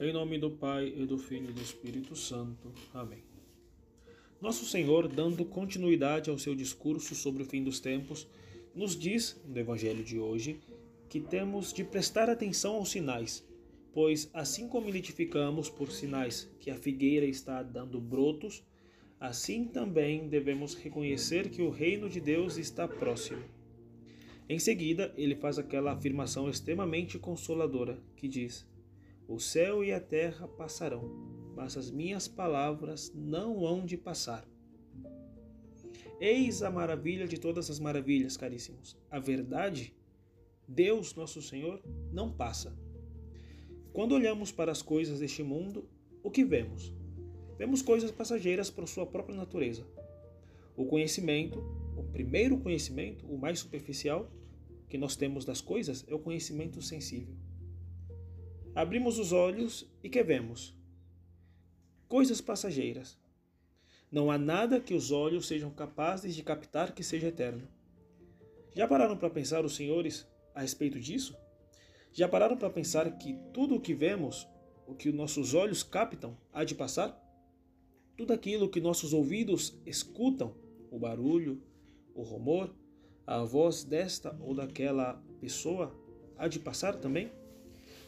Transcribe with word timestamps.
Em 0.00 0.12
nome 0.12 0.38
do 0.38 0.50
Pai, 0.50 0.92
e 0.96 1.06
do 1.06 1.16
Filho 1.16 1.50
e 1.50 1.52
do 1.52 1.62
Espírito 1.62 2.16
Santo. 2.16 2.72
Amém. 2.92 3.22
Nosso 4.40 4.66
Senhor, 4.66 5.06
dando 5.06 5.44
continuidade 5.44 6.28
ao 6.28 6.36
seu 6.36 6.52
discurso 6.52 7.14
sobre 7.14 7.44
o 7.44 7.46
fim 7.46 7.62
dos 7.62 7.78
tempos, 7.78 8.26
nos 8.74 8.98
diz, 8.98 9.40
no 9.46 9.56
Evangelho 9.56 10.02
de 10.02 10.18
hoje, 10.18 10.58
que 11.08 11.20
temos 11.20 11.72
de 11.72 11.84
prestar 11.84 12.28
atenção 12.28 12.74
aos 12.74 12.88
sinais, 12.90 13.46
pois 13.92 14.28
assim 14.34 14.66
como 14.66 14.88
identificamos 14.88 15.70
por 15.70 15.92
sinais 15.92 16.50
que 16.58 16.72
a 16.72 16.76
figueira 16.76 17.24
está 17.24 17.62
dando 17.62 18.00
brotos, 18.00 18.64
assim 19.20 19.64
também 19.64 20.26
devemos 20.26 20.74
reconhecer 20.74 21.50
que 21.50 21.62
o 21.62 21.70
reino 21.70 22.08
de 22.08 22.20
Deus 22.20 22.56
está 22.56 22.88
próximo. 22.88 23.44
Em 24.48 24.58
seguida, 24.58 25.14
ele 25.16 25.36
faz 25.36 25.56
aquela 25.56 25.92
afirmação 25.92 26.50
extremamente 26.50 27.16
consoladora 27.16 27.96
que 28.16 28.26
diz: 28.26 28.66
o 29.26 29.38
céu 29.38 29.82
e 29.82 29.92
a 29.92 30.00
terra 30.00 30.46
passarão, 30.46 31.10
mas 31.54 31.76
as 31.76 31.90
minhas 31.90 32.28
palavras 32.28 33.12
não 33.14 33.64
hão 33.64 33.84
de 33.84 33.96
passar. 33.96 34.46
Eis 36.20 36.62
a 36.62 36.70
maravilha 36.70 37.26
de 37.26 37.38
todas 37.38 37.70
as 37.70 37.78
maravilhas, 37.78 38.36
caríssimos. 38.36 38.96
A 39.10 39.18
verdade, 39.18 39.94
Deus 40.66 41.14
nosso 41.14 41.42
Senhor, 41.42 41.82
não 42.12 42.30
passa. 42.30 42.76
Quando 43.92 44.12
olhamos 44.12 44.52
para 44.52 44.72
as 44.72 44.82
coisas 44.82 45.20
deste 45.20 45.42
mundo, 45.42 45.88
o 46.22 46.30
que 46.30 46.44
vemos? 46.44 46.92
Vemos 47.58 47.82
coisas 47.82 48.10
passageiras 48.10 48.70
por 48.70 48.86
sua 48.88 49.06
própria 49.06 49.36
natureza. 49.36 49.86
O 50.76 50.84
conhecimento, 50.84 51.58
o 51.96 52.02
primeiro 52.02 52.58
conhecimento, 52.58 53.24
o 53.26 53.38
mais 53.38 53.60
superficial 53.60 54.30
que 54.88 54.98
nós 54.98 55.16
temos 55.16 55.44
das 55.44 55.60
coisas, 55.60 56.04
é 56.08 56.14
o 56.14 56.18
conhecimento 56.18 56.82
sensível. 56.82 57.34
Abrimos 58.76 59.20
os 59.20 59.30
olhos 59.30 59.88
e 60.02 60.10
que 60.10 60.20
vemos? 60.24 60.76
Coisas 62.08 62.40
passageiras. 62.40 63.16
Não 64.10 64.32
há 64.32 64.36
nada 64.36 64.80
que 64.80 64.94
os 64.94 65.12
olhos 65.12 65.46
sejam 65.46 65.70
capazes 65.70 66.34
de 66.34 66.42
captar 66.42 66.92
que 66.92 67.04
seja 67.04 67.28
eterno. 67.28 67.68
Já 68.74 68.88
pararam 68.88 69.16
para 69.16 69.30
pensar 69.30 69.64
os 69.64 69.76
senhores 69.76 70.26
a 70.52 70.62
respeito 70.62 70.98
disso? 70.98 71.36
Já 72.12 72.26
pararam 72.26 72.56
para 72.56 72.68
pensar 72.68 73.16
que 73.16 73.38
tudo 73.52 73.76
o 73.76 73.80
que 73.80 73.94
vemos, 73.94 74.48
o 74.88 74.94
que 74.96 75.12
nossos 75.12 75.54
olhos 75.54 75.84
captam, 75.84 76.36
há 76.52 76.64
de 76.64 76.74
passar? 76.74 77.16
Tudo 78.16 78.32
aquilo 78.32 78.68
que 78.68 78.80
nossos 78.80 79.12
ouvidos 79.12 79.80
escutam, 79.86 80.52
o 80.90 80.98
barulho, 80.98 81.62
o 82.12 82.22
rumor, 82.22 82.74
a 83.24 83.44
voz 83.44 83.84
desta 83.84 84.36
ou 84.40 84.52
daquela 84.52 85.22
pessoa, 85.40 85.96
há 86.36 86.48
de 86.48 86.58
passar 86.58 86.96
também? 86.96 87.30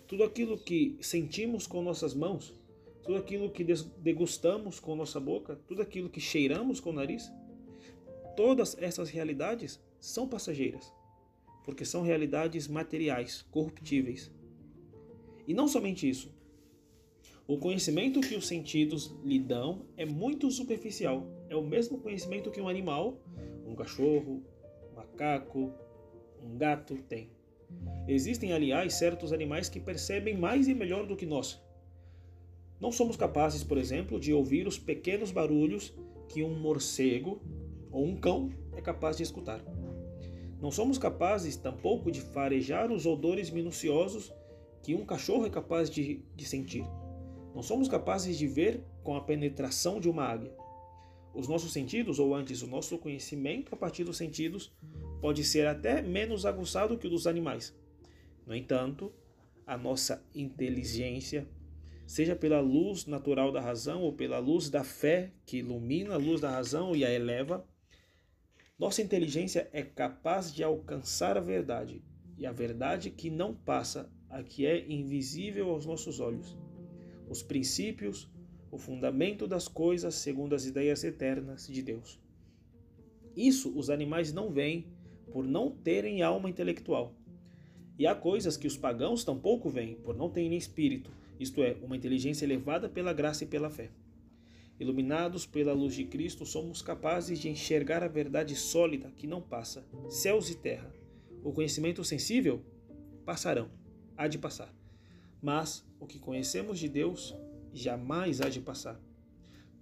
Tudo 0.07 0.25
aquilo 0.25 0.57
que 0.57 0.97
sentimos 1.01 1.67
com 1.67 1.83
nossas 1.83 2.15
mãos, 2.15 2.55
tudo 3.03 3.19
aquilo 3.19 3.51
que 3.51 3.65
degustamos 3.99 4.81
com 4.81 4.97
nossa 4.97 5.21
boca, 5.21 5.59
tudo 5.67 5.83
aquilo 5.83 6.09
que 6.09 6.21
cheiramos 6.21 6.81
com 6.81 6.91
o 6.91 6.93
nariz, 6.93 7.31
todas 8.37 8.77
essas 8.81 9.11
realidades 9.11 9.81
são 10.01 10.29
passageiras, 10.29 10.93
porque 11.65 11.85
são 11.85 12.03
realidades 12.03 12.69
materiais, 12.69 13.43
corruptíveis. 13.51 14.31
E 15.47 15.55
não 15.55 15.69
somente 15.69 16.09
isso. 16.09 16.35
O 17.47 17.59
conhecimento 17.59 18.21
que 18.21 18.35
os 18.35 18.47
sentidos 18.49 19.15
lhe 19.25 19.39
dão 19.39 19.87
é 19.97 20.05
muito 20.05 20.51
superficial. 20.51 21.25
É 21.49 21.55
o 21.55 21.63
mesmo 21.63 21.99
conhecimento 21.99 22.51
que 22.51 22.61
um 22.61 22.69
animal, 22.69 23.21
um 23.65 23.77
cachorro, 23.77 24.43
um 24.91 24.97
macaco, 24.97 25.73
um 26.43 26.59
gato 26.59 26.97
tem. 27.09 27.31
Existem, 28.09 28.53
aliás, 28.53 28.95
certos 28.95 29.33
animais 29.33 29.69
que 29.69 29.81
percebem 29.81 30.37
mais 30.37 30.69
e 30.69 30.75
melhor 30.75 31.07
do 31.07 31.17
que 31.17 31.27
nós. 31.27 31.61
Não 32.81 32.93
somos 32.93 33.17
capazes, 33.17 33.65
por 33.65 33.79
exemplo, 33.79 34.21
de 34.21 34.33
ouvir 34.33 34.67
os 34.67 34.79
pequenos 34.79 35.31
barulhos 35.31 35.95
que 36.29 36.43
um 36.43 36.55
morcego 36.59 37.41
ou 37.91 38.05
um 38.05 38.17
cão 38.17 38.51
é 38.77 38.81
capaz 38.81 39.17
de 39.17 39.23
escutar. 39.23 39.65
Não 40.61 40.71
somos 40.71 40.99
capazes 40.99 41.57
tampouco 41.57 42.11
de 42.11 42.21
farejar 42.21 42.91
os 42.93 43.07
odores 43.07 43.51
minuciosos 43.51 44.33
que 44.83 44.95
um 44.95 45.05
cachorro 45.05 45.47
é 45.47 45.51
capaz 45.51 45.91
de, 45.91 46.23
de 46.35 46.45
sentir. 46.45 46.85
Não 47.55 47.63
somos 47.63 47.89
capazes 47.89 48.37
de 48.39 48.47
ver 48.47 48.83
com 49.03 49.17
a 49.17 49.21
penetração 49.21 49.99
de 49.99 50.09
uma 50.09 50.25
águia. 50.25 50.53
Os 51.37 51.47
nossos 51.47 51.71
sentidos, 51.71 52.19
ou 52.19 52.35
antes 52.35 52.63
o 52.63 52.67
nosso 52.67 52.97
conhecimento 52.97 53.75
a 53.75 53.77
partir 53.77 54.05
dos 54.05 54.17
sentidos, 54.17 54.73
pode 55.21 55.45
ser 55.45 55.67
até 55.67 56.01
menos 56.01 56.47
aguçado 56.47 56.97
que 56.97 57.07
o 57.07 57.11
dos 57.11 57.27
animais. 57.27 57.77
No 58.47 58.55
entanto, 58.55 59.13
a 59.67 59.77
nossa 59.77 60.25
inteligência, 60.35 61.47
seja 62.07 62.35
pela 62.35 62.61
luz 62.61 63.05
natural 63.05 63.53
da 63.53 63.61
razão 63.61 64.01
ou 64.01 64.15
pela 64.15 64.39
luz 64.39 64.71
da 64.71 64.83
fé 64.83 65.31
que 65.45 65.59
ilumina 65.59 66.15
a 66.15 66.17
luz 66.17 66.41
da 66.41 66.51
razão 66.51 66.97
e 66.97 67.05
a 67.05 67.13
eleva, 67.13 67.69
nossa 68.79 69.03
inteligência 69.03 69.69
é 69.75 69.83
capaz 69.83 70.55
de 70.55 70.65
alcançar 70.65 71.37
a 71.37 71.41
verdade, 71.41 72.03
e 72.39 72.47
a 72.47 72.53
verdade 72.53 73.11
que 73.11 73.29
não 73.29 73.55
passa, 73.55 74.11
a 74.31 74.43
que 74.43 74.65
é 74.65 74.91
invisível 74.91 75.69
aos 75.69 75.85
nossos 75.85 76.19
olhos. 76.19 76.57
Os 77.29 77.43
princípios, 77.43 78.27
o 78.77 78.79
fundamento 78.79 79.49
das 79.49 79.67
coisas 79.67 80.15
segundo 80.17 80.55
as 80.55 80.67
ideias 80.67 81.03
eternas 81.03 81.67
de 81.67 81.83
Deus. 81.83 82.21
Isso 83.35 83.73
os 83.77 83.89
animais 83.89 84.35
não 84.35 84.51
veem 84.51 84.87
por 85.33 85.47
não 85.47 85.71
terem 85.71 86.21
alma 86.23 86.51
intelectual. 86.51 87.15
E 87.99 88.07
há 88.07 88.15
coisas 88.15 88.57
que 88.57 88.67
os 88.67 88.77
pagãos 88.77 89.25
tampouco 89.25 89.71
veem 89.71 89.95
por 89.97 90.15
não 90.15 90.29
terem 90.29 90.55
espírito, 90.57 91.11
isto 91.41 91.63
é, 91.63 91.79
uma 91.83 91.97
inteligência 91.97 92.45
elevada 92.45 92.87
pela 92.87 93.15
graça 93.15 93.45
e 93.45 93.47
pela 93.47 93.71
fé. 93.71 93.91
Iluminados 94.79 95.47
pela 95.47 95.73
luz 95.73 95.95
de 95.95 96.05
Cristo, 96.05 96.45
somos 96.45 96.83
capazes 96.83 97.39
de 97.39 97.49
enxergar 97.49 98.03
a 98.03 98.09
verdade 98.09 98.55
sólida 98.55 99.11
que 99.17 99.27
não 99.27 99.41
passa, 99.41 99.87
céus 100.11 100.51
e 100.51 100.55
terra. 100.55 100.95
O 101.43 101.51
conhecimento 101.51 102.05
sensível 102.05 102.63
passarão, 103.25 103.71
há 104.15 104.29
de 104.29 104.37
passar. 104.37 104.71
Mas 105.41 105.83
o 105.99 106.07
que 106.07 106.19
conhecemos 106.19 106.79
de 106.79 106.91
Deus 106.91 107.35
jamais 107.73 108.41
há 108.41 108.49
de 108.49 108.61
passar. 108.61 109.01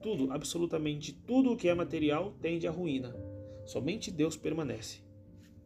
Tudo, 0.02 0.30
absolutamente 0.32 1.12
tudo 1.12 1.52
o 1.52 1.56
que 1.56 1.68
é 1.68 1.74
material 1.74 2.34
tende 2.40 2.66
à 2.66 2.70
ruína. 2.70 3.14
Somente 3.64 4.10
Deus 4.10 4.36
permanece. 4.36 5.00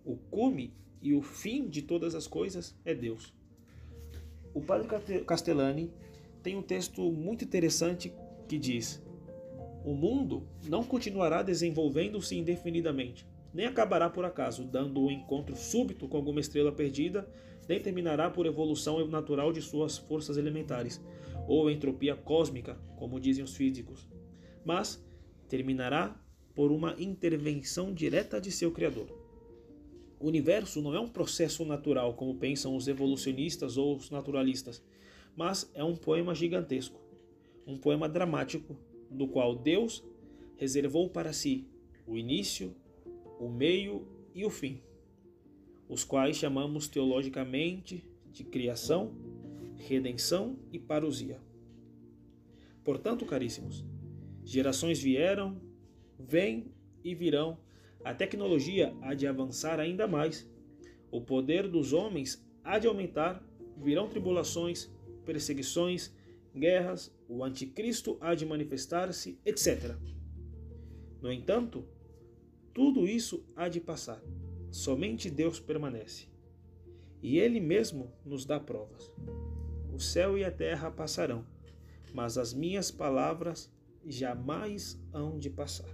O 0.04 0.16
cume 0.16 0.72
e 1.02 1.14
o 1.14 1.22
fim 1.22 1.68
de 1.68 1.82
todas 1.82 2.14
as 2.14 2.26
coisas 2.26 2.76
é 2.84 2.94
Deus. 2.94 3.34
O 4.54 4.60
padre 4.60 4.88
Castellani 5.24 5.92
tem 6.42 6.56
um 6.56 6.62
texto 6.62 7.10
muito 7.12 7.44
interessante 7.44 8.12
que 8.48 8.58
diz: 8.58 9.02
O 9.84 9.92
mundo 9.92 10.48
não 10.68 10.82
continuará 10.82 11.42
desenvolvendo-se 11.42 12.36
indefinidamente, 12.36 13.26
nem 13.52 13.66
acabará 13.66 14.08
por 14.08 14.24
acaso, 14.24 14.64
dando 14.64 15.00
um 15.00 15.10
encontro 15.10 15.56
súbito 15.56 16.08
com 16.08 16.16
alguma 16.16 16.40
estrela 16.40 16.72
perdida, 16.72 17.28
nem 17.68 17.80
terminará 17.80 18.30
por 18.30 18.46
evolução 18.46 19.06
natural 19.06 19.52
de 19.52 19.60
suas 19.60 19.98
forças 19.98 20.36
elementares, 20.36 21.00
ou 21.46 21.70
entropia 21.70 22.16
cósmica, 22.16 22.78
como 22.96 23.20
dizem 23.20 23.44
os 23.44 23.54
físicos, 23.54 24.08
mas 24.64 25.04
terminará 25.48 26.18
por 26.54 26.72
uma 26.72 26.94
intervenção 26.98 27.92
direta 27.92 28.40
de 28.40 28.50
seu 28.50 28.72
Criador. 28.72 29.06
O 30.18 30.26
universo 30.26 30.82
não 30.82 30.94
é 30.94 31.00
um 31.00 31.08
processo 31.08 31.64
natural, 31.64 32.14
como 32.14 32.34
pensam 32.34 32.74
os 32.74 32.88
evolucionistas 32.88 33.76
ou 33.76 33.96
os 33.96 34.10
naturalistas, 34.10 34.82
mas 35.36 35.70
é 35.74 35.84
um 35.84 35.94
poema 35.94 36.34
gigantesco, 36.34 37.00
um 37.66 37.78
poema 37.78 38.08
dramático, 38.08 38.76
do 39.10 39.28
qual 39.28 39.54
Deus 39.54 40.04
reservou 40.56 41.08
para 41.08 41.32
si 41.32 41.66
o 42.06 42.16
início, 42.16 42.74
o 43.38 43.48
meio 43.48 44.06
e 44.34 44.44
o 44.44 44.50
fim, 44.50 44.82
os 45.88 46.04
quais 46.04 46.36
chamamos 46.36 46.86
teologicamente 46.86 48.04
de 48.30 48.44
criação, 48.44 49.14
redenção 49.76 50.58
e 50.72 50.78
parousia. 50.78 51.40
Portanto, 52.84 53.24
caríssimos, 53.24 53.84
gerações 54.44 55.00
vieram, 55.00 55.60
vêm 56.18 56.72
e 57.02 57.14
virão. 57.14 57.58
A 58.04 58.14
tecnologia 58.14 58.94
há 59.00 59.14
de 59.14 59.26
avançar 59.26 59.80
ainda 59.80 60.06
mais. 60.06 60.48
O 61.10 61.20
poder 61.20 61.68
dos 61.68 61.92
homens 61.92 62.44
há 62.62 62.78
de 62.78 62.86
aumentar. 62.86 63.42
Virão 63.76 64.08
tribulações, 64.08 64.90
perseguições, 65.24 66.12
guerras, 66.54 67.14
o 67.28 67.44
anticristo 67.44 68.18
há 68.20 68.34
de 68.34 68.44
manifestar-se, 68.44 69.38
etc. 69.44 69.94
No 71.22 71.30
entanto, 71.32 71.84
tudo 72.74 73.06
isso 73.06 73.44
há 73.54 73.68
de 73.68 73.80
passar. 73.80 74.20
Somente 74.70 75.30
Deus 75.30 75.58
permanece. 75.58 76.26
E 77.22 77.38
Ele 77.38 77.60
mesmo 77.60 78.12
nos 78.24 78.44
dá 78.44 78.60
provas. 78.60 79.10
O 79.92 79.98
céu 79.98 80.38
e 80.38 80.44
a 80.44 80.50
terra 80.50 80.90
passarão, 80.90 81.44
mas 82.14 82.38
as 82.38 82.54
minhas 82.54 82.90
palavras 82.90 83.72
jamais 84.06 85.00
hão 85.12 85.38
de 85.38 85.50
passar. 85.50 85.88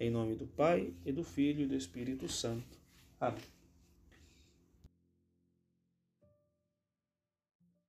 Em 0.00 0.10
nome 0.10 0.34
do 0.34 0.46
Pai, 0.46 0.92
e 1.04 1.12
do 1.12 1.22
Filho 1.22 1.62
e 1.62 1.66
do 1.66 1.76
Espírito 1.76 2.28
Santo. 2.28 2.78
Amém. 3.20 3.53